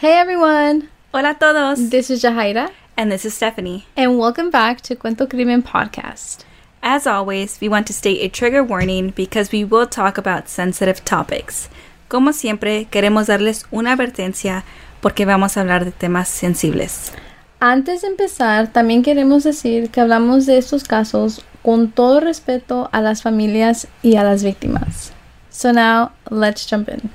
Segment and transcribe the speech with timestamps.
[0.00, 0.90] Hey everyone!
[1.12, 1.90] Hola todos!
[1.90, 2.70] This is Jahaira.
[2.96, 3.84] And this is Stephanie.
[3.96, 6.44] And welcome back to Cuento Crimen Podcast.
[6.84, 11.04] As always, we want to state a trigger warning because we will talk about sensitive
[11.04, 11.68] topics.
[12.08, 14.62] Como siempre, queremos darles una advertencia
[15.02, 17.10] porque vamos a hablar de temas sensibles.
[17.60, 23.00] Antes de empezar, también queremos decir que hablamos de estos casos con todo respeto a
[23.00, 25.12] las familias y a las víctimas.
[25.50, 27.10] So now, let's jump in.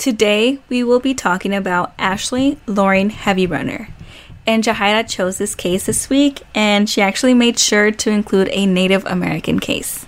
[0.00, 3.90] Today, we will be talking about Ashley Loring Heavyrunner.
[4.46, 8.64] And Jahaira chose this case this week, and she actually made sure to include a
[8.64, 10.06] Native American case.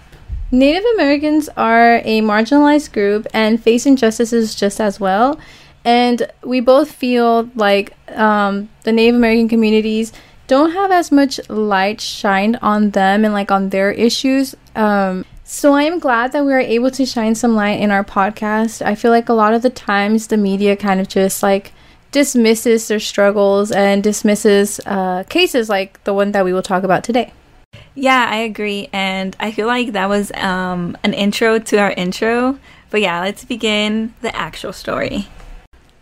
[0.51, 5.39] Native Americans are a marginalized group and face injustices just as well.
[5.85, 10.11] And we both feel like um, the Native American communities
[10.47, 14.55] don't have as much light shined on them and like on their issues.
[14.75, 18.05] Um, so I am glad that we are able to shine some light in our
[18.05, 18.85] podcast.
[18.85, 21.73] I feel like a lot of the times the media kind of just like
[22.13, 27.03] dismisses their struggles and dismisses uh, cases like the one that we will talk about
[27.05, 27.33] today.
[27.95, 28.89] Yeah, I agree.
[28.93, 32.59] And I feel like that was um, an intro to our intro.
[32.91, 35.27] But yeah, let's begin the actual story.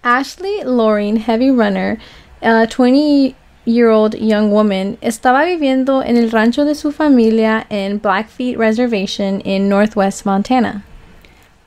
[0.02, 1.98] Ashley Lauren Heavy Runner,
[2.42, 7.98] a 20 year old young woman estaba viviendo en el rancho de su familia en
[7.98, 10.84] Blackfeet Reservation in northwest Montana.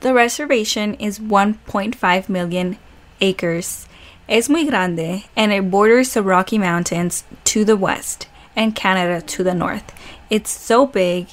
[0.01, 2.77] The reservation is 1.5 million
[3.21, 3.87] acres.
[4.27, 9.43] Es muy grande and it borders the Rocky Mountains to the west and Canada to
[9.43, 9.93] the north.
[10.29, 11.27] It's so big,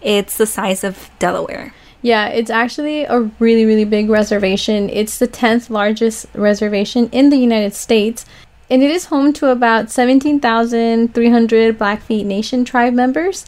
[0.00, 1.74] it's the size of Delaware.
[2.00, 4.88] Yeah, it's actually a really, really big reservation.
[4.88, 8.24] It's the 10th largest reservation in the United States
[8.70, 13.46] and it is home to about 17,300 Blackfeet Nation tribe members.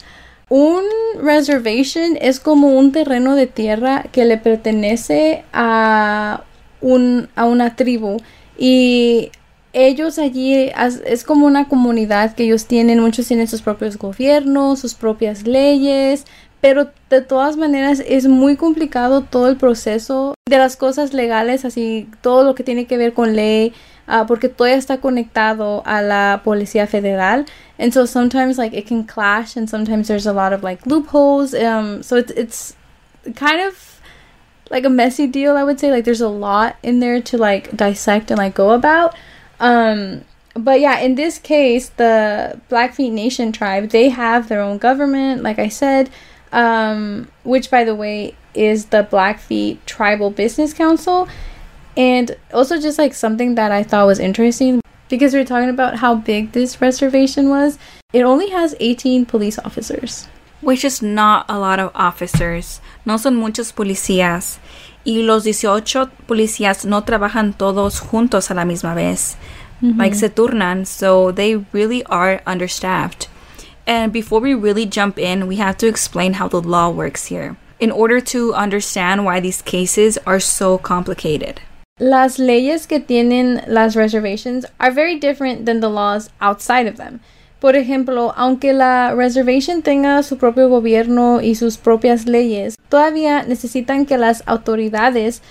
[0.49, 0.83] Un
[1.17, 6.43] reservation es como un terreno de tierra que le pertenece a,
[6.81, 8.17] un, a una tribu.
[8.57, 9.31] Y
[9.73, 10.71] ellos allí
[11.05, 16.25] es como una comunidad que ellos tienen, muchos tienen sus propios gobiernos, sus propias leyes,
[16.59, 22.09] pero de todas maneras es muy complicado todo el proceso de las cosas legales, así
[22.21, 23.73] todo lo que tiene que ver con ley,
[24.07, 27.45] uh, porque todo está conectado a la policía federal,
[27.79, 31.53] and so sometimes like it can clash, and sometimes there's a lot of like loopholes.
[31.53, 32.75] Um, so it's it's
[33.35, 34.01] kind of
[34.69, 35.91] like a messy deal, I would say.
[35.91, 39.15] Like there's a lot in there to like dissect and like go about.
[39.59, 45.43] Um, but yeah, in this case, the Blackfeet Nation tribe they have their own government,
[45.43, 46.09] like I said
[46.51, 51.27] um, which, by the way, is the Blackfeet Tribal Business Council.
[51.97, 55.97] And also, just like something that I thought was interesting because we are talking about
[55.97, 57.77] how big this reservation was,
[58.13, 60.27] it only has 18 police officers.
[60.61, 62.79] Which is not a lot of officers.
[63.05, 64.59] No son muchos policías.
[65.05, 69.35] Y los 18 policías no trabajan todos juntos a la misma vez.
[69.81, 69.99] Mm-hmm.
[69.99, 73.27] Like se turnan, so they really are understaffed.
[73.87, 77.57] And before we really jump in, we have to explain how the law works here
[77.79, 81.59] in order to understand why these cases are so complicated.
[82.01, 87.19] Las leyes que tienen las reservations are very different than the laws outside of them.
[87.59, 94.07] Por ejemplo, aunque la reservation tenga su propio gobierno y sus propias leyes, todavía necesitan
[94.07, 95.43] que las autoridades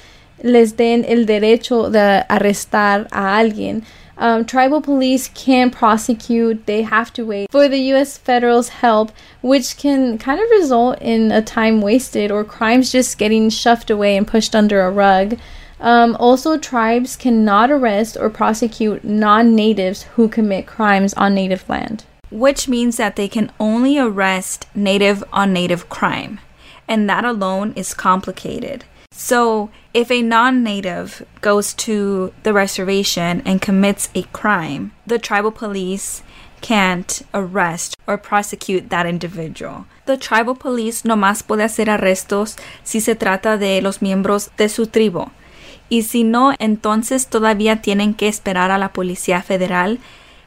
[0.43, 3.85] les den el derecho de arrestar a alguien
[4.21, 9.11] um, tribal police can't prosecute, they have to wait for the US federal's help,
[9.41, 14.17] which can kind of result in a time wasted or crimes just getting shoved away
[14.17, 15.39] and pushed under a rug.
[15.81, 22.05] Um, also, tribes cannot arrest or prosecute non natives who commit crimes on native land.
[22.31, 26.41] Which means that they can only arrest native on native crime.
[26.87, 28.85] And that alone is complicated.
[29.13, 35.51] So, if a non native goes to the reservation and commits a crime, the tribal
[35.51, 36.23] police
[36.61, 39.87] can't arrest or prosecute that individual.
[40.05, 44.69] The tribal police no más puede hacer arrestos si se trata de los miembros de
[44.69, 45.31] su tribu.
[45.91, 49.99] Y si no, entonces todavía tienen que esperar a la Policía Federal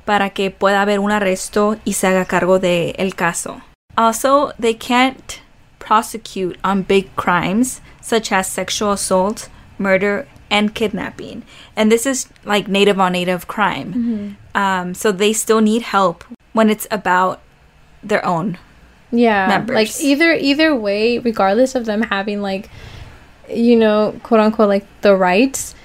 [0.05, 3.61] para que pueda haber un arresto y se haga cargo del el caso.
[3.95, 5.41] Also, they can't
[5.79, 11.43] prosecute on big crimes such as sexual assault, murder, and kidnapping.
[11.75, 13.93] And this is like native on native crime.
[13.93, 14.57] Mm-hmm.
[14.57, 16.23] Um, so they still need help
[16.53, 17.41] when it's about
[18.01, 18.57] their own
[19.11, 19.75] yeah members.
[19.75, 22.69] like either either way regardless of them having like
[23.55, 25.75] you know, quote unquote, like the rights,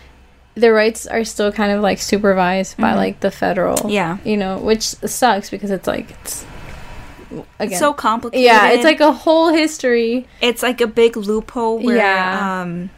[0.54, 3.76] the rights are still kind of like supervised by like the federal.
[3.76, 3.88] Mm-hmm.
[3.90, 4.18] Yeah.
[4.24, 6.44] You know, which sucks because it's like it's
[7.58, 7.78] again.
[7.78, 8.44] so complicated.
[8.44, 10.26] yeah, it's like a whole history.
[10.40, 12.60] it's like a big loophole where Yeah.
[12.62, 12.90] um,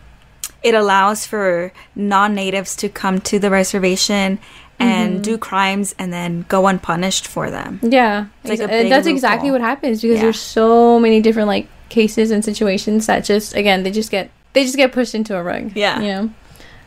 [0.63, 4.39] it allows for non-natives to come to the reservation
[4.79, 5.23] and Mm-hmm.
[5.23, 7.81] do crimes and then go unpunished for them.
[7.83, 9.61] Yeah, like a exa- big that's exactly loophole.
[9.61, 10.23] what happens because Yeah.
[10.23, 14.65] there's so many different like cases and situations that just again they just get they
[14.65, 15.73] just get pushed into a rug.
[15.75, 16.01] Yeah.
[16.01, 16.31] you know.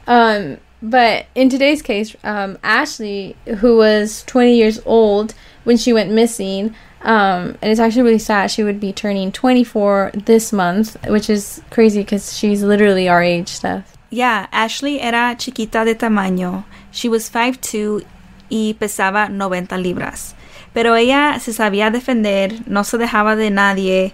[0.08, 5.34] Um, but in today's case, um, Ashley, who was 20 years old
[5.64, 8.52] when she went missing, um, and it's actually really sad.
[8.52, 13.48] She would be turning 24 this month, which is crazy because she's literally our age,
[13.48, 13.98] Steph.
[14.10, 16.66] Yeah, Ashley era chiquita de tamaño.
[16.92, 18.06] She was 5'2
[18.52, 20.36] y pesaba 90 libras.
[20.74, 24.14] Pero ella se sabía defender, no se dejaba de nadie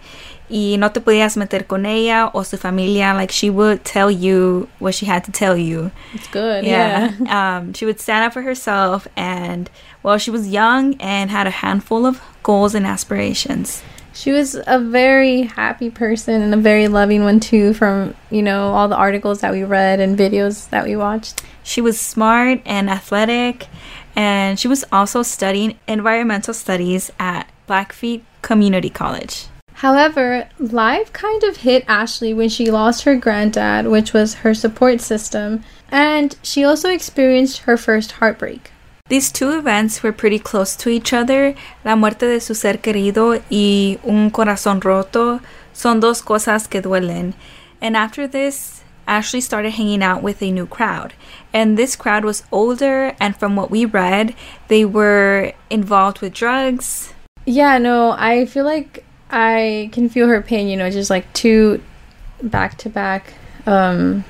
[0.50, 3.14] y no te podías meter con ella o su familia.
[3.14, 5.92] Like she would tell you what she had to tell you.
[6.14, 6.66] It's good.
[6.66, 7.14] Yeah.
[7.20, 7.58] Yeah.
[7.58, 9.70] um, she would stand up for herself and,
[10.04, 13.84] well, she was young and had a handful of goals and aspirations.
[14.12, 18.74] She was a very happy person and a very loving one too from, you know,
[18.74, 21.42] all the articles that we read and videos that we watched.
[21.64, 23.68] She was smart and athletic,
[24.16, 29.46] and she was also studying environmental studies at Blackfeet Community College.
[29.80, 35.00] However, life kind of hit Ashley when she lost her granddad, which was her support
[35.00, 38.72] system, and she also experienced her first heartbreak.
[39.08, 41.56] These two events were pretty close to each other.
[41.86, 45.40] La muerte de su ser querido y un corazón roto
[45.72, 47.34] son dos cosas que duelen.
[47.82, 51.14] And after this, Ashley started hanging out with a new crowd.
[51.54, 54.36] And this crowd was older, and from what we read,
[54.68, 57.14] they were involved with drugs.
[57.46, 61.82] Yeah, no, I feel like I can feel her pain, you know, just like two
[62.42, 63.34] back to back
[63.66, 64.24] um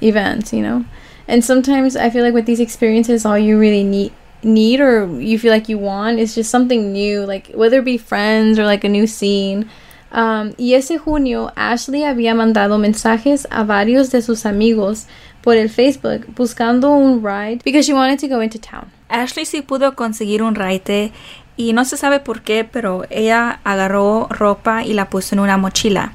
[0.00, 0.84] events, you know.
[1.28, 5.38] And sometimes I feel like with these experiences all you really need need or you
[5.38, 8.84] feel like you want is just something new, like whether it be friends or like
[8.84, 9.68] a new scene.
[10.10, 15.06] Um, y ese junio, Ashley había mandado mensajes a varios de sus amigos
[15.42, 18.90] por el Facebook buscando un ride because she wanted to go into town.
[19.08, 21.12] Ashley sí pudo conseguir un raite
[21.56, 25.56] y no se sabe por qué, pero ella agarró ropa y la puso en una
[25.56, 26.12] mochila.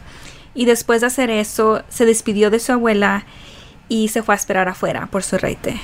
[0.54, 3.26] Y después de hacer eso, se despidió de su abuela
[3.90, 5.80] y se fue a esperar afuera por su raite.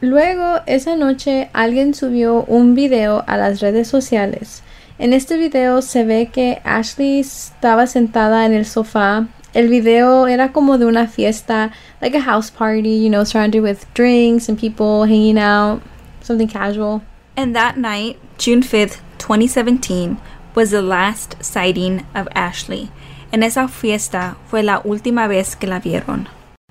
[0.00, 4.62] Luego, esa noche, alguien subió un video a las redes sociales.
[4.98, 9.26] En este video se ve que Ashley estaba sentada en el sofá.
[9.54, 13.78] El video era como de una fiesta, like a house party, you know, surrounded with
[13.94, 15.80] drinks and people hanging out,
[16.22, 17.02] something casual.
[17.40, 20.18] And that night, June 5th, 2017,
[20.54, 22.90] was the last sighting of Ashley.
[23.32, 26.28] En esa fiesta fue la última vez que la vieron.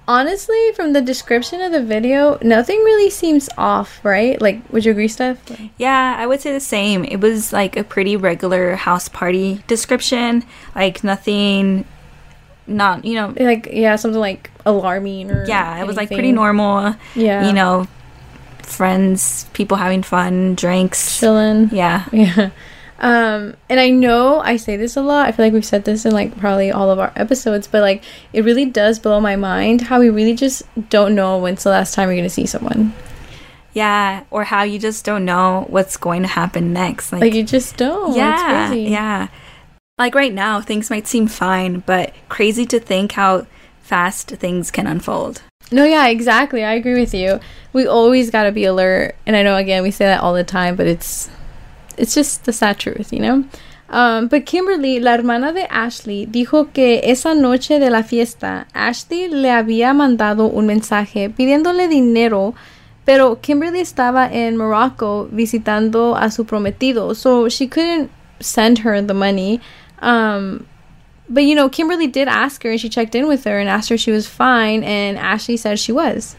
[0.07, 4.39] Honestly, from the description of the video, nothing really seems off, right?
[4.39, 5.39] Like, would you agree, Steph?
[5.80, 7.04] Yeah, I would say the same.
[7.04, 10.44] It was like a pretty regular house party description.
[10.75, 11.83] Like nothing,
[12.68, 15.45] not, you know, Like, yeah, something like alarming or.
[15.48, 16.94] yeah, it was like pretty normal.
[17.16, 17.48] Yeah.
[17.48, 17.88] You know,
[18.69, 21.19] friends, people having fun, drinks.
[21.19, 21.69] chilling.
[21.71, 22.06] Yeah.
[22.13, 22.51] Yeah.
[23.01, 25.25] Um, and I know I say this a lot.
[25.25, 28.04] I feel like we've said this in like probably all of our episodes, but like
[28.33, 31.94] it really does blow my mind how we really just don't know when's the last
[31.94, 32.94] time you're gonna see someone.
[33.71, 34.26] Yeah.
[34.31, 37.14] Or how you just don't know what's going to happen next.
[37.14, 38.18] Like, Like you just don't.
[38.18, 38.33] yeah.
[38.64, 38.90] It's crazy.
[38.92, 39.28] Yeah.
[39.97, 43.45] Like right now, things might seem fine, but crazy to think how
[43.89, 45.41] fast things can unfold.
[45.71, 46.63] No, yeah, exactly.
[46.63, 47.39] I agree with you.
[47.73, 50.75] We always gotta be alert, and I know again we say that all the time,
[50.75, 51.29] but it's
[51.97, 53.43] it's just the sad truth, you know.
[53.89, 59.27] Um, but Kimberly, la hermana de Ashley, dijo que esa noche de la fiesta, Ashley
[59.27, 62.53] le había mandado un mensaje pidiéndole dinero,
[63.05, 69.13] pero Kimberly estaba en Morocco visitando a su prometido, so she couldn't send her the
[69.13, 69.59] money.
[70.01, 70.67] Um,
[71.30, 73.90] but you know, Kimberly did ask her and she checked in with her and asked
[73.90, 76.36] her if she was fine, and Ashley said she was.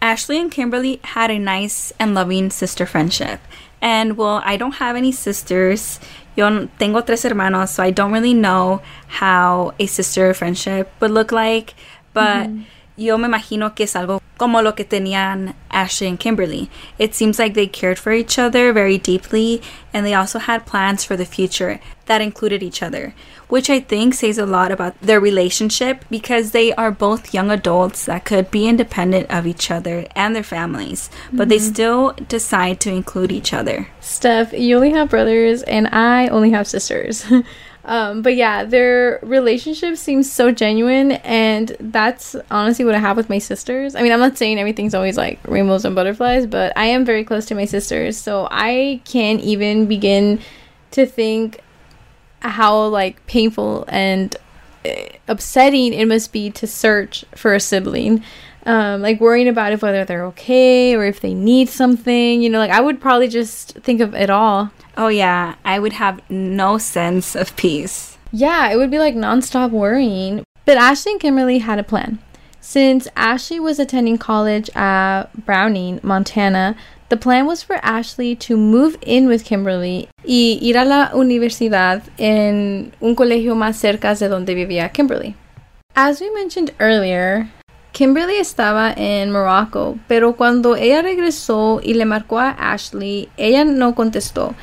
[0.00, 3.40] Ashley and Kimberly had a nice and loving sister friendship.
[3.80, 6.00] And well, I don't have any sisters.
[6.36, 11.32] Yo tengo tres hermanos, so I don't really know how a sister friendship would look
[11.32, 11.74] like.
[12.12, 12.62] But mm-hmm.
[12.96, 16.70] Yo me imagino que es algo como lo que tenían Ashley and Kimberly.
[16.98, 21.04] It seems like they cared for each other very deeply, and they also had plans
[21.04, 23.14] for the future that included each other,
[23.48, 28.04] which I think says a lot about their relationship because they are both young adults
[28.06, 31.72] that could be independent of each other and their families, but they mm-hmm.
[31.72, 33.88] still decide to include each other.
[34.00, 37.24] Steph, you only have brothers, and I only have sisters.
[37.86, 43.28] Um, but yeah, their relationship seems so genuine, and that's honestly what I have with
[43.28, 43.94] my sisters.
[43.94, 47.24] I mean, I'm not saying everything's always like rainbows and butterflies, but I am very
[47.24, 50.40] close to my sisters, so I can't even begin
[50.92, 51.60] to think
[52.40, 54.34] how like painful and
[54.84, 54.90] uh,
[55.28, 58.24] upsetting it must be to search for a sibling.
[58.66, 62.40] Um, like worrying about if whether they're okay or if they need something.
[62.40, 64.70] You know, like I would probably just think of it all.
[64.96, 65.54] Oh, yeah.
[65.64, 68.16] I would have no sense of peace.
[68.32, 70.44] Yeah, it would be like nonstop worrying.
[70.64, 72.18] But Ashley and Kimberly had a plan.
[72.60, 76.74] Since Ashley was attending college at Browning, Montana,
[77.10, 82.02] the plan was for Ashley to move in with Kimberly y ir a la universidad
[82.18, 85.36] en un colegio más cerca de donde vivía Kimberly.
[85.94, 87.50] As we mentioned earlier,
[87.92, 93.94] Kimberly estaba en Morocco, pero cuando ella regresó y le marcó a Ashley, ella no
[93.94, 94.54] contestó.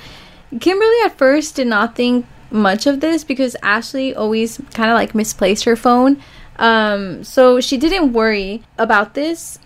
[0.60, 5.16] Kimberly at first did not think much of this because Ashley always kind of like
[5.16, 6.18] misplaced her phone.
[6.58, 9.60] Um, so she didn't worry about this.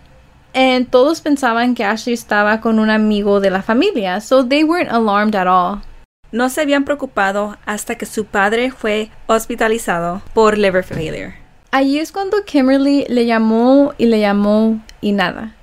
[0.54, 4.92] And todos pensaban que Ashley estaba con un amigo de la familia, so they weren't
[4.92, 5.82] alarmed at all.
[6.32, 11.36] No se habían preocupado hasta que su padre fue hospitalizado por liver failure.
[11.72, 15.56] Allí es cuando Kimberly le llamó y le llamó y nada.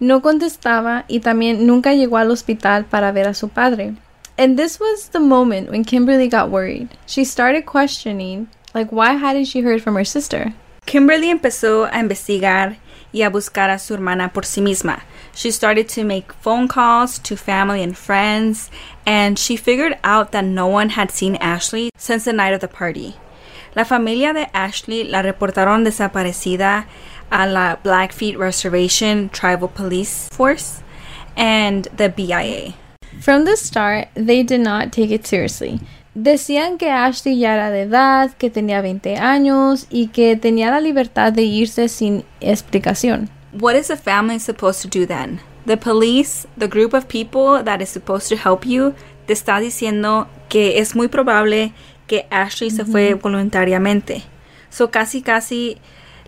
[0.00, 3.94] No contestaba y también nunca llegó al hospital para ver a su padre.
[4.38, 6.96] And this was the moment when Kimberly got worried.
[7.06, 10.54] She started questioning, like, why hadn't she heard from her sister?
[10.86, 12.76] Kimberly empezó a investigar
[13.12, 15.02] y a buscar a su hermana por sí misma.
[15.34, 18.70] She started to make phone calls to family and friends,
[19.04, 22.68] and she figured out that no one had seen Ashley since the night of the
[22.68, 23.16] party.
[23.74, 26.86] La familia de Ashley la reportaron desaparecida
[27.30, 30.82] a la Blackfeet Reservation Tribal Police Force
[31.36, 32.74] and the BIA.
[33.20, 35.80] From the start, they did not take it seriously.
[36.14, 40.80] Decían que Ashley ya era de edad, que tenía 20 años y que tenía la
[40.80, 43.28] libertad de irse sin explicación.
[43.52, 45.40] What is a family supposed to do then?
[45.66, 48.94] The police, the group of people that is supposed to help you,
[49.26, 51.72] te está diciendo que es muy probable
[52.06, 54.22] que Ashley se fue voluntariamente.
[54.70, 55.78] So casi casi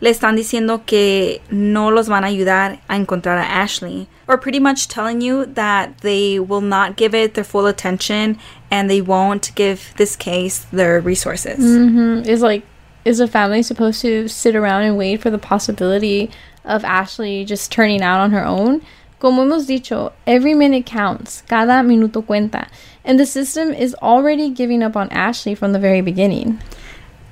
[0.00, 4.08] le están diciendo que no los van a ayudar a encontrar a Ashley.
[4.26, 8.38] Or pretty much telling you that they will not give it their full attention
[8.70, 11.58] and they won't give this case their resources.
[11.58, 12.28] Mm-hmm.
[12.28, 12.64] Is like,
[13.04, 16.30] is a family supposed to sit around and wait for the possibility
[16.64, 18.82] of Ashley just turning out on her own?
[19.18, 22.68] Como hemos dicho, every minute counts, cada minuto cuenta,
[23.04, 26.58] and the system is already giving up on Ashley from the very beginning.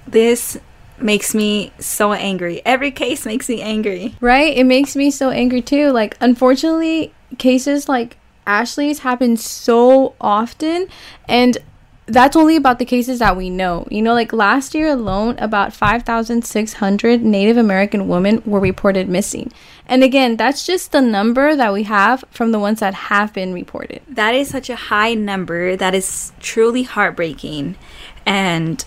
[0.07, 0.59] This
[1.00, 2.62] makes me so angry.
[2.64, 4.17] Every case makes me angry.
[4.21, 4.57] Right?
[4.57, 5.90] It makes me so angry too.
[5.90, 10.88] Like, unfortunately, cases like Ashley's happen so often,
[11.28, 11.59] and
[12.07, 13.87] that's only about the cases that we know.
[13.90, 19.52] You know, like last year alone, about 5,600 Native American women were reported missing.
[19.87, 23.52] And again, that's just the number that we have from the ones that have been
[23.52, 24.02] reported.
[24.09, 25.76] That is such a high number.
[25.76, 27.76] That is truly heartbreaking.
[28.25, 28.85] And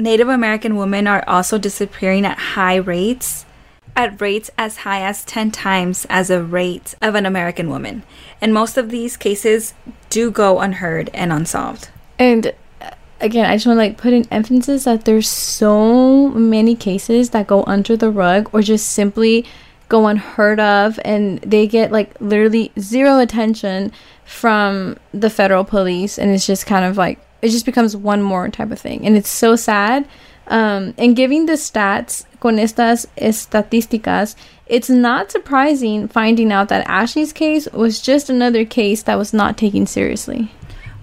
[0.00, 3.44] Native American women are also disappearing at high rates,
[3.94, 8.02] at rates as high as 10 times as a rate of an American woman.
[8.40, 9.74] And most of these cases
[10.08, 11.90] do go unheard and unsolved.
[12.18, 12.90] And uh,
[13.20, 17.46] again, I just want to like put an emphasis that there's so many cases that
[17.46, 19.44] go under the rug or just simply
[19.90, 23.92] go unheard of and they get like literally zero attention
[24.24, 28.48] from the federal police and it's just kind of like it just becomes one more
[28.48, 30.06] type of thing and it's so sad
[30.48, 34.34] um, and giving the stats con estas estadísticas
[34.66, 39.56] it's not surprising finding out that ashley's case was just another case that was not
[39.56, 40.50] taken seriously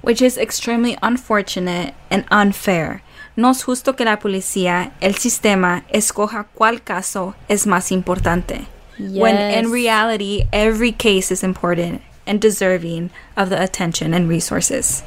[0.08, 3.02] which is extremely unfortunate and unfair.
[3.36, 8.68] No es justo que la policía, el sistema, escoja cuál caso es más importante.
[8.98, 9.22] yes.
[9.22, 15.04] When in reality, every case is important and deserving of the attention and resources.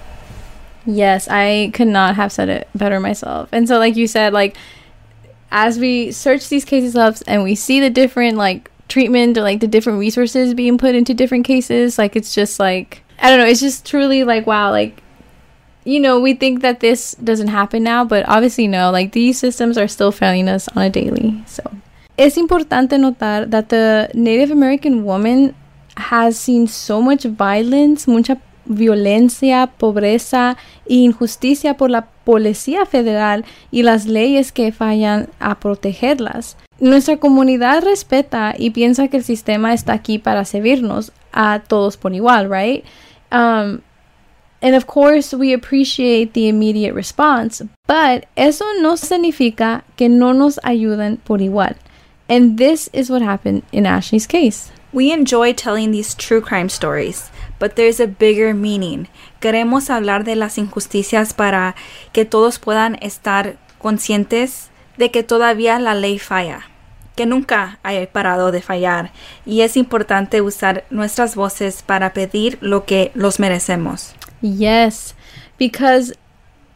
[0.86, 3.48] Yes, I could not have said it better myself.
[3.52, 4.56] And so, like you said, like
[5.50, 9.60] as we search these cases up and we see the different like treatment or like
[9.60, 13.46] the different resources being put into different cases, like it's just like I don't know,
[13.46, 15.02] it's just truly like wow, like
[15.84, 19.76] you know, we think that this doesn't happen now, but obviously no, like these systems
[19.78, 21.42] are still failing us on a daily.
[21.46, 21.62] So
[22.18, 25.54] es importante notar that the Native American woman
[25.96, 33.82] has seen so much violence, mucha violencia, pobreza e injusticia por la Policía Federal y
[33.82, 36.56] las leyes que fallan a protegerlas.
[36.78, 42.14] Nuestra comunidad respeta y piensa que el sistema está aquí para servirnos a todos por
[42.14, 42.84] igual, right?
[43.32, 43.80] Um,
[44.62, 50.60] And of course, we appreciate the immediate response, but eso no significa que no nos
[50.62, 51.76] ayuden por igual.
[52.28, 54.70] And this is what happened in Ashley's case.
[54.92, 57.30] We enjoy telling these true crime stories,
[57.60, 59.06] but there's a bigger meaning.
[59.40, 61.76] Queremos hablar de las injusticias para
[62.12, 64.68] que todos puedan estar conscientes
[64.98, 66.62] de que todavía la ley falla,
[67.14, 69.12] que nunca haya parado de fallar,
[69.46, 74.14] y es importante usar nuestras voces para pedir lo que los merecemos.
[74.42, 75.14] Yes,
[75.56, 76.12] because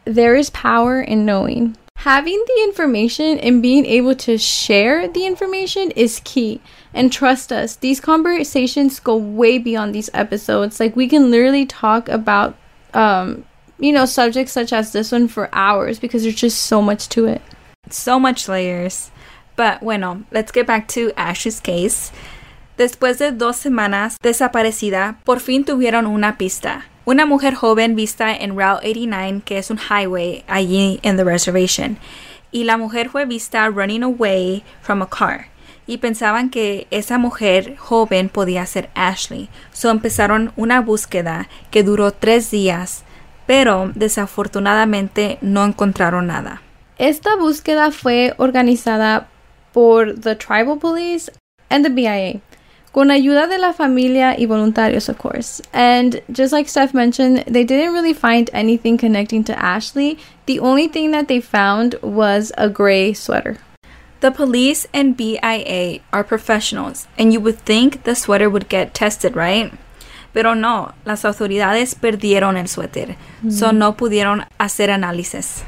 [0.04, 1.76] there is power in knowing.
[2.04, 6.61] Having the information and being able to share the information is key.
[6.92, 10.78] And trust us, these conversations go way beyond these episodes.
[10.78, 12.58] Like, we can literally talk about,
[12.92, 13.46] um,
[13.78, 17.25] you know, subjects such as this one for hours because there's just so much to
[17.25, 17.40] it.
[17.88, 19.11] So much layers.
[19.56, 22.12] But bueno, let's get back to Ash's case.
[22.76, 26.84] Después de dos semanas desaparecida, por fin tuvieron una pista.
[27.06, 31.99] Una mujer joven vista en Route 89, que es un highway allí en the reservation.
[32.50, 35.49] Y la mujer fue vista running away from a car.
[35.87, 39.50] Y pensaban que esa mujer joven podía ser Ashley.
[39.75, 43.04] So empezaron una búsqueda que duró tres días,
[43.46, 46.62] pero desafortunadamente no encontraron nada.
[46.96, 49.28] Esta búsqueda fue organizada
[49.75, 51.30] por the Tribal Police
[51.68, 52.40] and the BIA,
[52.95, 55.61] con ayuda de la familia y voluntarios, of course.
[55.73, 60.17] And just like Steph mentioned, they didn't really find anything connecting to Ashley.
[60.47, 63.59] The only thing that they found was a gray sweater.
[64.21, 69.35] The police and BIA are professionals, and you would think the sweater would get tested,
[69.35, 69.73] right?
[70.33, 73.17] Pero no, las autoridades perdieron el suéter,
[73.51, 73.79] so mm-hmm.
[73.79, 75.65] no pudieron hacer análisis.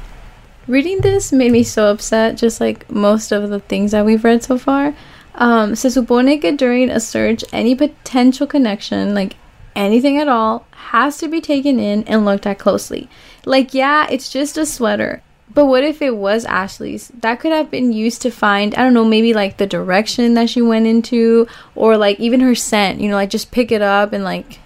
[0.65, 4.43] Reading this made me so upset, just like most of the things that we've read
[4.43, 4.93] so far.
[5.37, 9.35] Um, se supone que during a search, any potential connection, like
[9.75, 13.07] anything at all, has to be taken in and looked at closely.
[13.45, 15.21] Like, yeah, it's just a sweater.
[15.53, 17.11] But what if it was Ashley's?
[17.21, 20.49] That could have been used to find, I don't know, maybe like the direction that
[20.49, 24.13] she went into, or like even her scent, you know, like just pick it up
[24.13, 24.59] and like,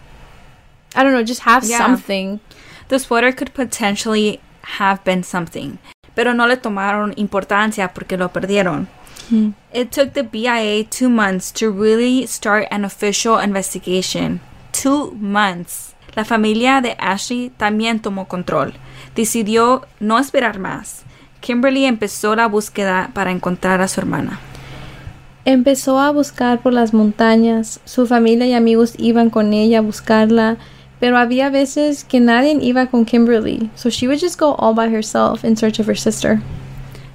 [0.95, 1.77] I don't know, just have Yeah.
[1.77, 2.39] something.
[2.88, 4.41] The sweater could potentially
[4.79, 5.79] have been something,
[6.15, 8.88] pero no le tomaron importancia porque lo perdieron.
[9.74, 14.41] It took the BIA two months to really start an official investigation.
[14.72, 15.94] Two months.
[16.15, 18.74] La familia de Ashley también tomó control.
[19.15, 21.04] Decidió no esperar más.
[21.39, 24.39] Kimberly empezó la búsqueda para encontrar a su hermana.
[25.46, 30.58] Empezó a buscar por las montañas, su familia y amigos iban con ella a buscarla,
[31.00, 34.88] pero había veces que nadie iba con Kimberly, so she would just go all by
[34.88, 36.41] herself in search of her sister.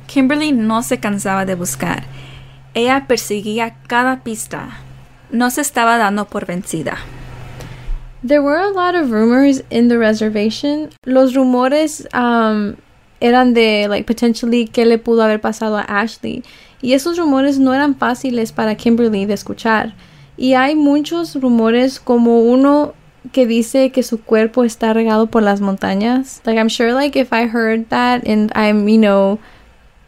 [0.07, 2.05] Kimberly no se cansaba de buscar.
[2.75, 4.79] Ella perseguía cada pista.
[5.31, 6.99] No se estaba dando por vencida.
[8.27, 10.91] There were a lot of rumors in the reservation.
[11.05, 12.77] Los rumores um,
[13.21, 16.43] eran de like potentially qué le pudo haber pasado a Ashley.
[16.83, 19.95] Y esos rumores no eran fáciles para Kimberly de escuchar.
[20.37, 22.95] Y hay muchos rumores como uno
[23.33, 26.43] que dice que su cuerpo está regado por las montañas.
[26.45, 29.39] Like I'm sure like if I heard that and I'm, you know,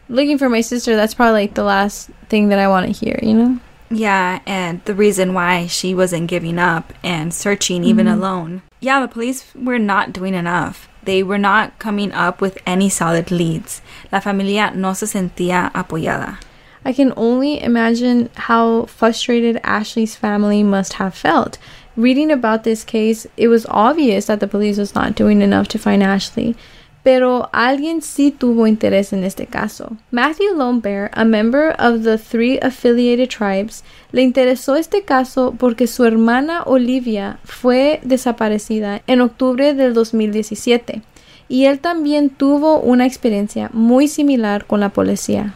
[0.09, 3.19] looking for my sister, that's probably like the last thing that I want to hear,
[3.21, 3.59] you know?
[3.91, 8.19] Yeah, and the reason why she wasn't giving up and searching even mm-hmm.
[8.19, 8.61] alone.
[8.79, 10.87] Yeah, the police were not doing enough.
[11.03, 13.81] They were not coming up with any solid leads.
[14.11, 16.37] La familia no se sentía apoyada.
[16.85, 21.57] I can only imagine how frustrated Ashley's family must have felt.
[21.95, 25.79] Reading about this case, it was obvious that the police was not doing enough to
[25.79, 26.55] find Ashley.
[27.03, 29.95] Pero alguien sí tuvo interés en este caso.
[30.11, 35.87] Matthew Lone Bear, a member of the three affiliated tribes, le interesó este caso porque
[35.87, 41.01] su hermana Olivia fue desaparecida en octubre del 2017
[41.49, 45.55] y él también tuvo una experiencia muy similar con la policía.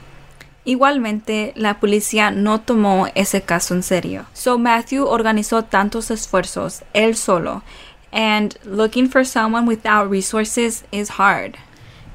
[0.66, 4.26] Igualmente, la policía no tomó ese caso en serio.
[4.34, 7.64] So Matthew organizó tantos esfuerzos él solo,
[8.14, 11.58] and looking for someone without resources is hard.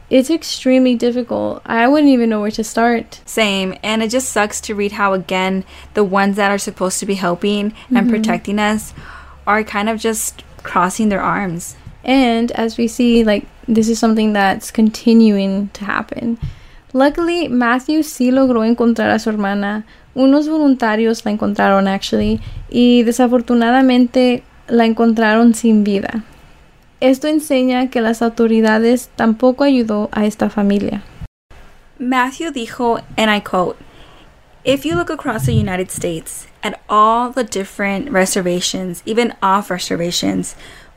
[0.09, 1.61] It's extremely difficult.
[1.67, 3.21] I wouldn't even know where to start.
[3.27, 7.07] Same, and it just sucks to read how again the ones that are supposed to
[7.07, 8.11] be helping and mm-hmm.
[8.11, 8.95] protecting us
[9.47, 11.77] are kind of just crossing their arms.
[12.05, 16.39] And as we see, like, this is something that's continuing to happen.
[16.95, 19.85] Luckily, Matthew sí logró encontrar a su hermana.
[20.15, 26.25] Unos voluntarios la encontraron, actually, y desafortunadamente la encontraron sin vida.
[27.01, 31.03] Esto enseña que las autoridades tampoco ayudó a esta familia.
[31.99, 33.77] Matthew dijo, and I quote,
[34.65, 40.55] If you look across the United States at all the different reservations, even off reservations,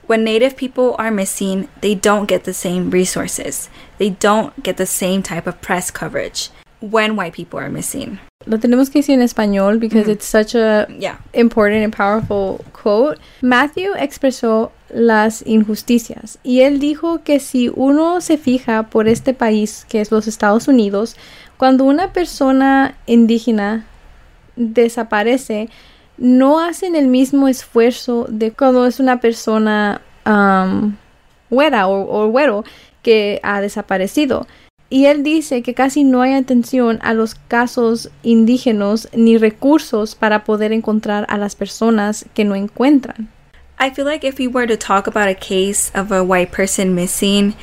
[0.07, 3.69] when native people are missing, they don't get the same resources.
[3.97, 6.49] They don't get the same type of press coverage
[6.81, 8.19] when white people are missing.
[8.45, 10.11] Lo tenemos que decir en español because Mhm.
[10.13, 11.19] it's such a Yeah.
[11.33, 13.19] important and powerful quote.
[13.41, 19.85] Matthew expresó las injusticias y él dijo que si uno se fija por este país
[19.87, 21.15] que es los Estados Unidos,
[21.57, 23.85] cuando una persona indígena
[24.55, 25.69] desaparece,
[26.17, 30.95] no hacen el mismo esfuerzo de cuando es una persona um,
[31.49, 32.63] güera o, o güero
[33.01, 34.45] que ha desaparecido.
[34.91, 40.43] Y él dice que casi no hay atención a los casos indígenas ni recursos para
[40.43, 43.29] poder encontrar a las personas que no encuentran.
[43.79, 46.93] I feel like if we were to talk about a case of a white person
[46.93, 47.55] missing,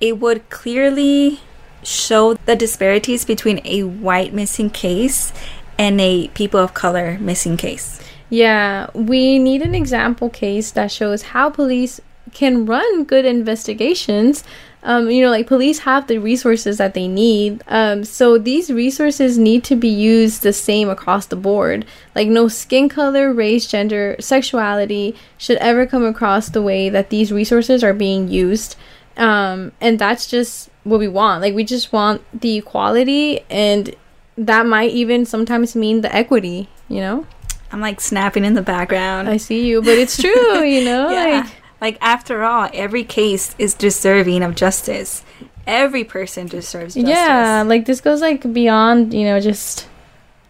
[0.00, 1.40] it would clearly
[1.82, 5.32] show the disparities between a white missing case
[5.76, 7.98] and a people of color missing case.
[8.30, 12.00] Yeah, we need an example case that shows how police
[12.32, 14.44] can run good investigations.
[14.84, 17.62] Um, you know, like police have the resources that they need.
[17.68, 21.84] Um, so these resources need to be used the same across the board.
[22.14, 27.30] Like, no skin color, race, gender, sexuality should ever come across the way that these
[27.30, 28.76] resources are being used.
[29.16, 31.42] Um, and that's just what we want.
[31.42, 33.94] Like, we just want the equality, and
[34.36, 37.26] that might even sometimes mean the equity, you know?
[37.70, 39.28] I'm like snapping in the background.
[39.28, 41.10] I see you, but it's true, you know?
[41.10, 41.40] yeah.
[41.42, 45.24] Like, Like, after all, every case is deserving of justice.
[45.66, 47.10] Every person deserves justice.
[47.10, 49.86] yeah, like this goes like beyond, you know, just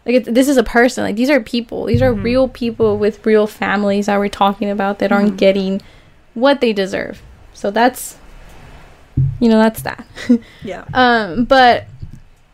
[0.06, 1.04] like it, this is a person.
[1.04, 1.84] Like these are people.
[1.86, 2.22] These are Mhm.
[2.22, 5.36] real people with real families that we're talking about that aren't Mhm.
[5.38, 5.82] getting
[6.34, 7.20] what they deserve.
[7.54, 8.16] So that's
[9.40, 10.04] you know, that's that.
[10.64, 10.84] Yeah.
[10.94, 11.84] Um, but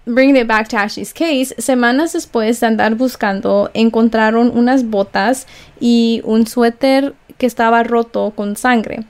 [0.04, 5.46] bringing it back to Ashley's case, semanas después de andar buscando, encontraron unas botas
[5.80, 9.04] y un suéter que estaba roto con sangre.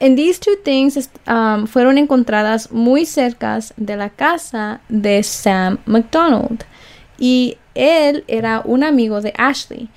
[0.00, 6.64] And these two things um, fueron encontradas muy cercas de la casa de Sam McDonald.
[7.18, 9.88] Y él era un amigo de Ashley.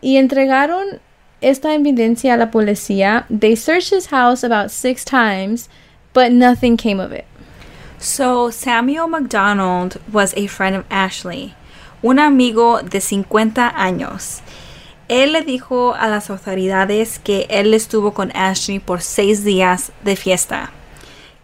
[0.00, 1.00] Y entregaron
[1.40, 3.26] esta evidencia a la policía.
[3.28, 5.68] They searched his house about six times,
[6.12, 7.24] but nothing came of it.
[7.98, 11.54] So, Samuel McDonald was a friend of Ashley,
[12.02, 14.42] un amigo de 50 años.
[15.08, 20.16] Él le dijo a las autoridades que él estuvo con Ashley por seis días de
[20.16, 20.70] fiesta,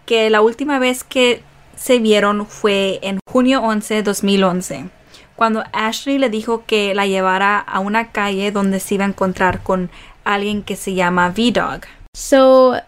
[0.05, 1.42] que la última vez que
[1.77, 4.88] se vieron fue en junio 11, 2011,
[5.37, 9.62] cuando Ashley le dijo que la llevara a una calle donde se iba a encontrar
[9.62, 9.90] con
[10.25, 11.83] alguien que se llama V-Dog.
[12.14, 12.81] So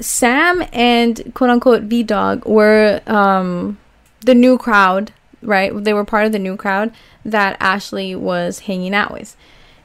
[0.00, 3.78] Sam and quote unquote V Dog were um,
[4.20, 5.72] the new crowd, right?
[5.72, 6.92] They were part of the new crowd
[7.24, 9.36] that Ashley was hanging out with.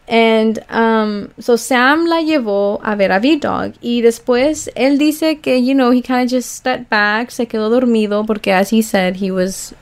[0.09, 3.73] And um, so Sam la llevó a ver a V Dog.
[3.79, 7.69] Y después él dice que, you know, he kind of just stepped back, se quedó
[7.69, 9.75] dormido, porque as he said, he was,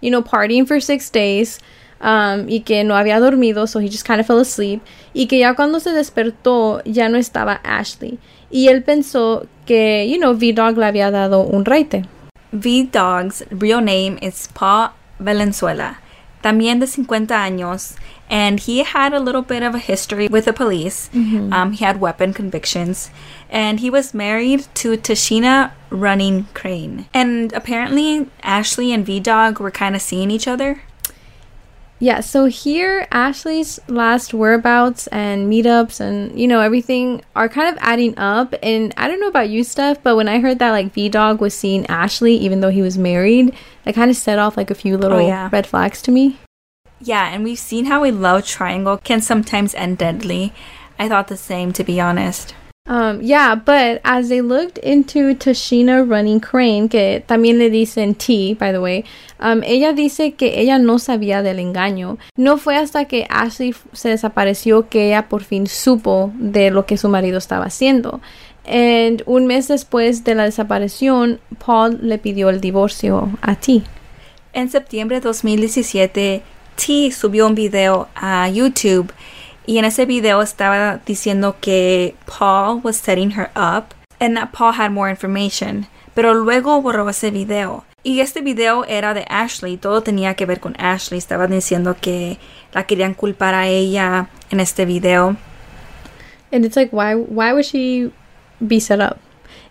[0.00, 1.60] you know, partying for six days.
[2.00, 4.82] Um, y que no había dormido, so he just kind of fell asleep.
[5.14, 8.18] Y que ya cuando se despertó, ya no estaba Ashley.
[8.50, 12.04] Y él pensó que, you know, V-Dog le había dado un raite.
[12.52, 16.00] V-Dog's real name is Paul Valenzuela,
[16.42, 17.96] también de 50 años,
[18.30, 21.08] and he had a little bit of a history with the police.
[21.52, 23.10] Um, he had weapon convictions,
[23.50, 27.06] and he was married to Tashina Running Crane.
[27.14, 30.82] And apparently, Ashley and V-Dog were kind of seeing each other.
[32.00, 37.78] Yeah, so here Ashley's last whereabouts and meetups and you know everything are kind of
[37.82, 38.54] adding up.
[38.62, 41.40] And I don't know about you, Steph, but when I heard that like V Dog
[41.40, 44.76] was seeing Ashley even though he was married, that kind of set off like a
[44.76, 45.48] few oh, little yeah.
[45.50, 46.38] red flags to me.
[47.00, 50.52] Yeah, and we've seen how a love triangle can sometimes end deadly.
[50.98, 52.54] I thought the same, to be honest.
[52.88, 58.54] Um, yeah, but as they looked into Tashina running Crane, que también le dicen T,
[58.54, 59.04] by the way,
[59.40, 62.16] um, ella dice que ella no sabía del engaño.
[62.36, 66.96] No fue hasta que Ashley se desapareció que ella por fin supo de lo que
[66.96, 68.22] su marido estaba haciendo.
[68.64, 73.82] And un mes después de la desaparición, Paul le pidió el divorcio a T.
[74.54, 76.42] En septiembre de 2017,
[76.74, 79.12] T subió un video a YouTube
[79.68, 84.72] y en ese video estaba diciendo que Paul was setting her up and that Paul
[84.72, 87.84] had more information, pero luego borró ese video.
[88.02, 92.38] Y este video era de Ashley, todo tenía que ver con Ashley, estaban diciendo que
[92.72, 95.36] la querían culpar a ella en este video.
[96.50, 98.10] And it's like, why, why would she
[98.60, 99.18] be set up?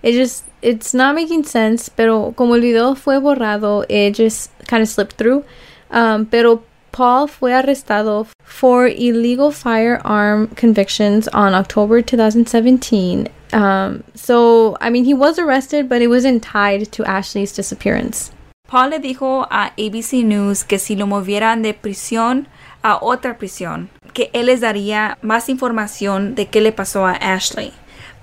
[0.03, 4.83] It just, it's not making sense, pero como el video fue borrado, it just kind
[4.83, 5.43] of slipped through.
[5.89, 6.66] Um, pero
[6.97, 15.13] Paul fue arrestado for illegal firearm convictions on October 2017, Um, so, I mean, he
[15.13, 18.31] was arrested, but it wasn't tied to Ashley's disappearance.
[18.67, 22.47] Paul le dijo a ABC News que si lo movieran de prisión
[22.83, 27.73] a otra prisión, que él les daría más información de qué le pasó a Ashley.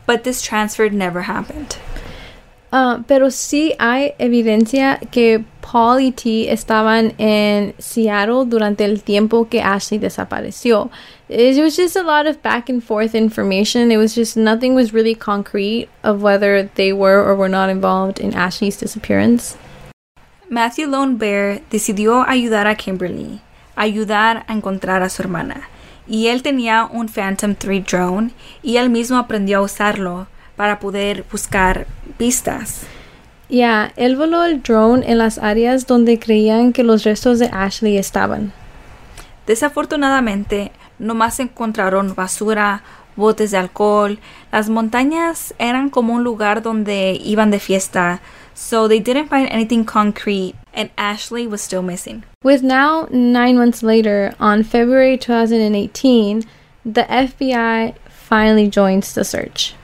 [0.06, 1.76] But this transfer never happened.
[2.74, 9.48] Uh, pero sí hay evidencia que Paul y T estaban en Seattle durante el tiempo
[9.48, 10.90] que Ashley desapareció.
[11.28, 13.92] It was just a lot of back and forth information.
[13.92, 18.18] It was just nothing was really concrete of whether they were or were not involved
[18.18, 19.56] in Ashley's disappearance.
[20.50, 23.40] Matthew Lone Bear decidió ayudar a Kimberly,
[23.76, 25.68] ayudar a encontrar a su hermana.
[26.08, 28.32] Y él tenía un Phantom 3 drone
[28.64, 30.26] y él mismo aprendió a usarlo
[30.57, 31.87] para poder buscar
[32.17, 32.83] pistas.
[33.49, 37.51] Ya, yeah, él voló el drone en las áreas donde creían que los restos de
[37.53, 38.53] Ashley estaban.
[39.47, 42.83] Desafortunadamente, nomás encontraron basura,
[43.17, 44.19] botes de alcohol.
[44.51, 48.21] Las montañas eran como un lugar donde iban de fiesta,
[48.55, 52.25] so they didn't find anything concrete, and Ashley was still missing.
[52.43, 56.45] With now nine months later, on February 2018,
[56.85, 59.75] the FBI finally joins the search.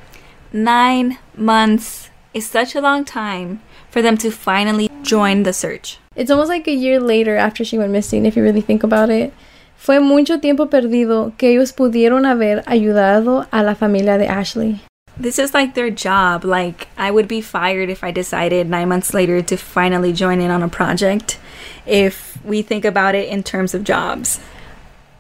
[0.53, 5.99] Nine months is such a long time for them to finally join the search.
[6.17, 9.11] It's almost like a year later after she went missing, if you really think about
[9.11, 9.33] it.
[9.77, 14.83] Fue mucho tiempo perdido que ellos pudieron haber ayudado a la familia de Ashley.
[15.17, 16.45] This is like their job.
[16.45, 20.51] Like, I would be fired if I decided nine months later to finally join in
[20.51, 21.39] on a project,
[21.87, 24.41] if we think about it in terms of jobs.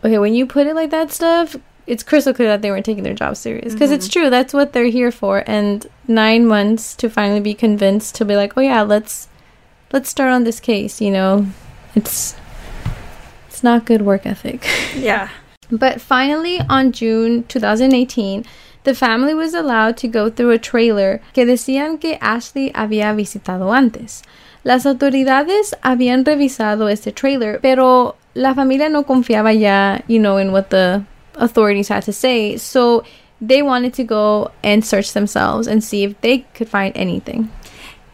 [0.03, 1.57] Okay, when you put it like that, Steph,
[1.90, 3.96] it's crystal clear that they weren't taking their job serious because mm-hmm.
[3.96, 8.24] it's true that's what they're here for and nine months to finally be convinced to
[8.24, 9.26] be like oh yeah let's
[9.92, 11.46] let's start on this case you know
[11.96, 12.37] it's
[13.48, 15.29] it's not good work ethic yeah
[15.68, 18.44] but finally on june 2018
[18.85, 23.74] the family was allowed to go through a trailer que decían que Ashley había visitado
[23.76, 24.22] antes.
[24.64, 30.50] Las autoridades habían revisado este trailer, pero la familia no confiaba ya, you know, in
[30.50, 31.05] what the
[31.40, 32.57] authorities had to say.
[32.57, 33.05] So
[33.40, 37.50] they wanted to go and search themselves and see if they could find anything.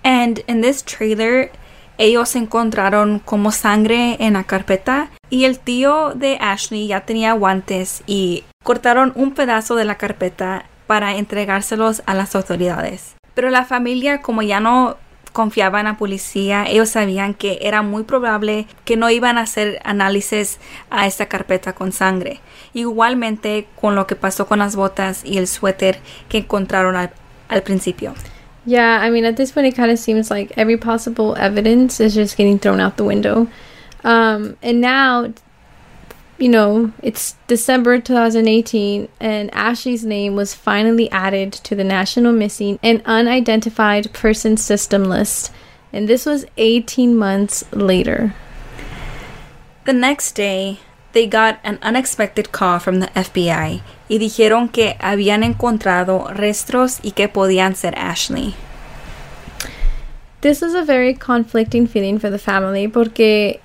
[0.04, 1.50] And in this trailer,
[1.98, 8.02] ellos encontraron como sangre en la carpeta y el tío de Ashley ya tenía guantes
[8.06, 13.16] y cortaron un pedazo de la carpeta para entregárselos a las autoridades.
[13.34, 14.96] Pero la familia, como ya no
[15.36, 19.82] confiaba en la policía, ellos sabían que era muy probable que no iban a hacer
[19.84, 22.40] análisis a esta carpeta con sangre.
[22.72, 25.98] Igualmente con lo que pasó con las botas y el suéter
[26.30, 27.10] que encontraron al,
[27.50, 28.14] al principio.
[28.64, 32.14] Yeah, I mean, at this point, it kind of seems like every possible evidence is
[32.14, 33.46] just getting thrown out the window.
[34.04, 35.34] Um, and now,
[36.38, 42.78] you know, it's December 2018, and Ashley's name was finally added to the National Missing
[42.82, 45.50] and Unidentified Person System list,
[45.92, 48.34] and this was 18 months later.
[49.86, 50.80] The next day,
[51.12, 57.12] they got an unexpected call from the FBI y dijeron que habían encontrado restos y
[57.12, 58.54] que podían ser Ashley.
[60.42, 63.60] This was a very conflicting feeling for the family porque,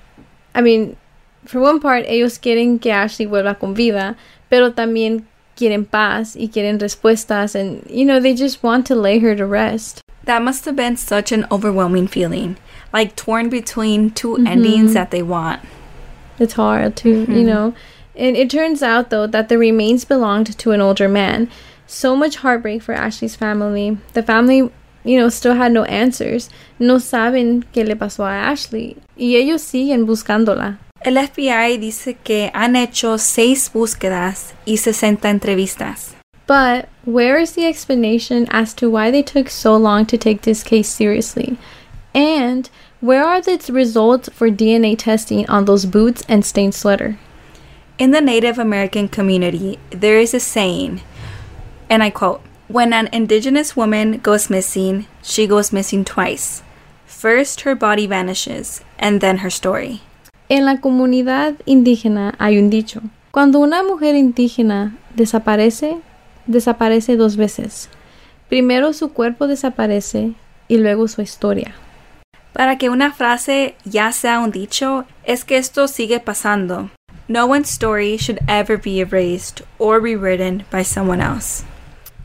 [0.55, 0.95] I mean,
[1.45, 4.15] for one part, ellos quieren que Ashley vuelva con vida,
[4.49, 5.23] pero también
[5.55, 9.45] quieren paz y quieren respuestas, and you know, they just want to lay her to
[9.45, 10.01] rest.
[10.25, 12.57] That must have been such an overwhelming feeling,
[12.93, 14.47] like torn between 2 mm-hmm.
[14.47, 15.61] endings that they want.
[16.39, 17.31] It's hard to, mm-hmm.
[17.31, 17.73] you know.
[18.15, 21.49] And it turns out, though, that the remains belonged to an older man.
[21.87, 23.97] So much heartbreak for Ashley's family.
[24.13, 24.69] The family
[25.03, 26.49] you know, still had no answers.
[26.79, 28.97] No saben qué le pasó a Ashley.
[29.17, 30.77] Y ellos siguen buscándola.
[31.03, 36.13] El FBI dice que han hecho seis búsquedas y 60 entrevistas.
[36.45, 40.61] But where is the explanation as to why they took so long to take this
[40.61, 41.57] case seriously?
[42.13, 47.17] And where are the results for DNA testing on those boots and stained sweater?
[47.97, 51.01] In the Native American community, there is a saying,
[51.89, 56.61] and I quote, When an indigenous woman goes missing, she goes missing twice.
[57.07, 60.01] First, her body vanishes, and then her story.
[60.51, 62.99] En la comunidad indígena hay un dicho.
[63.31, 65.99] Cuando una mujer indígena desaparece,
[66.45, 67.87] desaparece dos veces.
[68.49, 70.33] Primero su cuerpo desaparece
[70.67, 71.73] y luego su historia.
[72.51, 76.89] Para que una frase ya sea un dicho, es que esto sigue pasando.
[77.29, 81.63] No one's story should ever be erased or rewritten by someone else.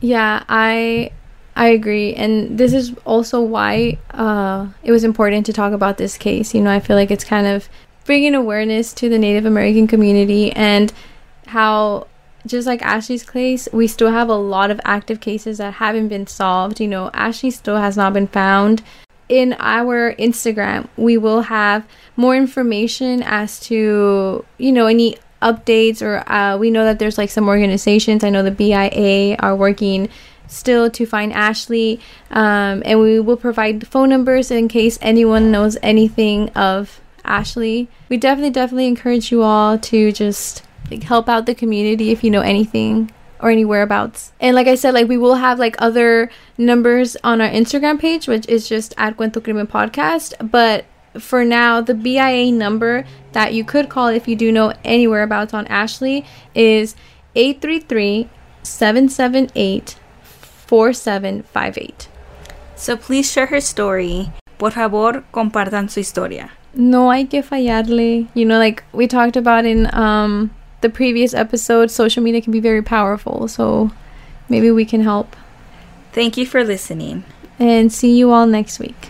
[0.01, 1.11] Yeah, I
[1.55, 6.17] I agree, and this is also why uh, it was important to talk about this
[6.17, 6.53] case.
[6.53, 7.67] You know, I feel like it's kind of
[8.07, 10.91] bringing awareness to the Native American community and
[11.45, 12.07] how
[12.47, 16.25] just like Ashley's case, we still have a lot of active cases that haven't been
[16.25, 16.79] solved.
[16.79, 18.81] You know, Ashley still has not been found.
[19.27, 26.27] In our Instagram, we will have more information as to, you know, any updates or
[26.31, 28.23] uh, we know that there's like some organizations.
[28.23, 30.07] I know the BIA are working
[30.47, 31.99] still to find Ashley,
[32.31, 37.89] um, and we will provide phone numbers in case anyone knows anything of Ashley.
[38.09, 42.31] We definitely, definitely encourage you all to just like help out the community if you
[42.31, 44.31] know anything or any whereabouts.
[44.39, 48.27] And like I said, like we will have like other numbers on our Instagram page,
[48.27, 50.33] which is just at Cuento Crimen Podcast.
[50.51, 50.85] But
[51.19, 55.53] for now, the BIA number that you could call if you do know any whereabouts
[55.53, 56.95] on Ashley is
[57.35, 58.29] 833
[58.63, 62.09] 778 4758.
[62.75, 64.31] So please share her story.
[64.57, 66.51] Por favor, compartan su historia.
[66.77, 68.27] No hay que fallarle.
[68.33, 72.59] You know, like we talked about in um the previous episode, social media can be
[72.59, 73.47] very powerful.
[73.47, 73.91] So
[74.47, 75.35] maybe we can help.
[76.13, 77.23] Thank you for listening.
[77.59, 79.09] And see you all next week.